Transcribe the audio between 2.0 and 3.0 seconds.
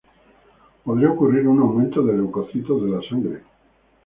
de leucocitos de